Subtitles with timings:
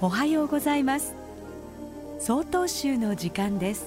[0.00, 1.12] おはようございます。
[2.20, 3.84] 総統集の時間です。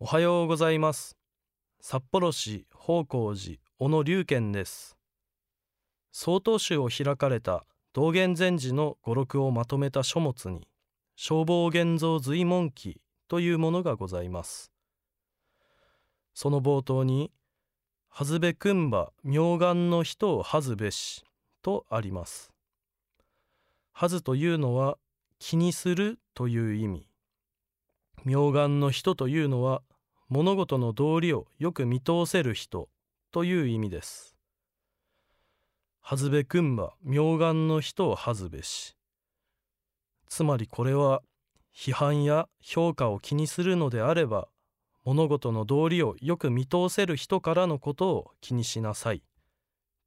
[0.00, 1.18] おはようございます。
[1.82, 4.96] 札幌市宝光寺小野龍賢です。
[6.10, 10.66] 総統集を開かれた道元禅師の語録をまとめた書物に
[11.16, 14.72] 消防現像随文記というものがございます。
[16.34, 17.32] その冒頭に
[18.08, 21.24] 「はずべくんば明眼の人をはずべし」
[21.62, 22.52] とあります
[23.92, 24.98] はずというのは
[25.40, 27.08] 気にするという意味。
[28.24, 29.82] 明眼の人というのは
[30.28, 32.88] 物事の道理をよく見通せる人
[33.30, 34.36] という意味です
[36.00, 38.96] はずべくんば明眼の人をはずべし。
[40.28, 41.22] つまりこれは
[41.78, 44.48] 批判や評価を気にするのであれば
[45.04, 49.22] 物事の道理をよく見通せる人からのことを気にしなさい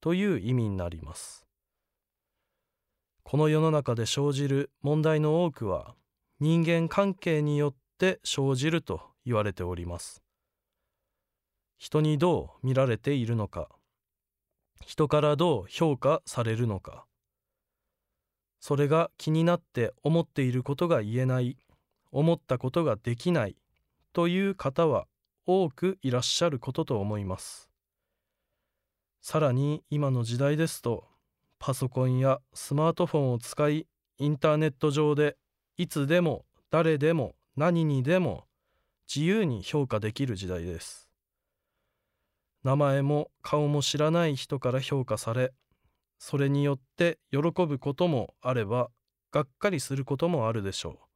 [0.02, 1.46] という意味になります。
[3.24, 5.96] この世の中で生じる問題の多くは
[6.42, 10.22] 人間関係によって生じると言われております。
[11.78, 13.70] 人にどう見られているのか
[14.82, 17.06] 人からどう評価されるのか
[18.62, 21.58] それが気になって思っていることが言えない
[22.12, 23.56] 思ったことができない
[24.14, 25.08] という方は
[25.46, 27.70] 多くいらっしゃることと思います。
[29.22, 31.06] さらに今の時代ですと
[31.60, 35.38] パソコンやスマートフォンを使いインターネット上で
[35.78, 38.46] いつでも誰でも何にでも
[39.14, 41.10] 自由に評価できる時代です。
[42.64, 45.52] 名前も顔も知らない人から評価され
[46.20, 48.90] それによって喜ぶこともあれば
[49.32, 51.11] がっかりすることもあるでしょう。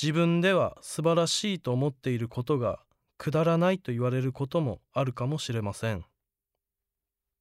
[0.00, 2.80] 自分では素晴らしいと思っていることが
[3.18, 6.04] くだらないと言われることもあるかもしれません。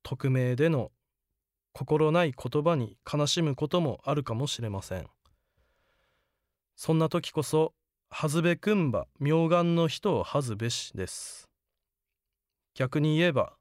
[0.04, 0.92] 匿名での
[1.74, 5.08] 心ない言葉に悲しむこともあるかもしれません。
[6.76, 7.74] そんな時こそ
[8.10, 11.50] はずべくんば明眼の人をはずべしです。
[12.76, 13.54] 逆に言えば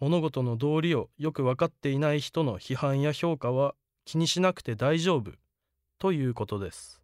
[0.00, 3.74] 物事の道理をよく分かっていない人の批判や評価は
[4.04, 5.32] 気にしなくて大丈夫
[5.98, 7.03] ということです。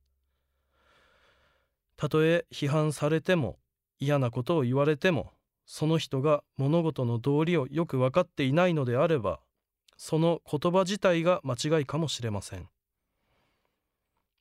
[2.00, 3.58] たとえ批判されても
[3.98, 5.32] 嫌なことを言われても
[5.66, 9.40] その人が物事の道理をよく分かっていないのであれば
[9.98, 12.70] その言葉自体が間違いかもしれません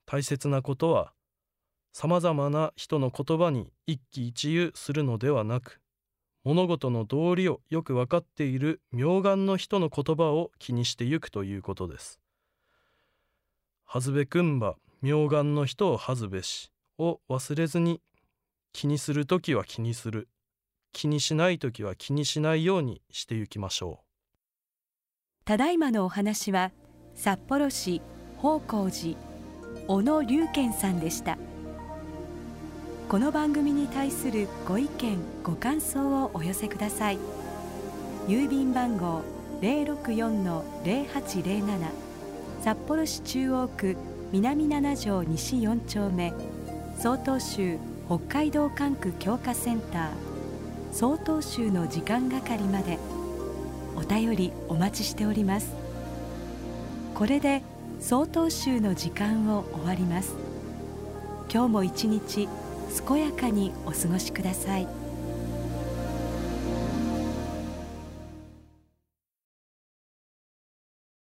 [0.06, 1.12] 大切なことは
[1.92, 5.82] さまざまな人の言葉に一喜一憂するのではなく
[6.46, 12.22] 物事の道理をよく分かっている明眼の人の言葉を気にしてゆくということです。
[13.84, 18.02] はずべくんば明眼の人をはずべしを忘れずに
[18.74, 20.28] 気にするときは気にする。
[20.92, 24.06] 気にしないときは気にしないようにしてゆきましょう。
[25.46, 26.72] ただいまのお話は
[27.16, 28.02] 札幌市
[28.38, 29.16] 宝光寺
[29.88, 31.38] 小野龍賢さんでした。
[33.08, 37.20] この番組に対するご意見ご感想をお寄せください。
[38.28, 39.24] 郵便番号
[39.62, 41.90] 064-0807
[42.62, 43.98] 札幌市中央区
[44.32, 46.32] 南7条西4丁目。
[47.02, 47.78] 曹洞州
[48.10, 50.10] 北海道管区強化センター。
[50.92, 53.00] 曹洞州の時間係まで。
[53.96, 55.74] お便りお待ちしております。
[57.16, 57.62] これで
[58.02, 60.36] 曹洞州の時間を終わります。
[61.50, 62.50] 今日も一日
[63.08, 64.86] 健やかにお過ごしください。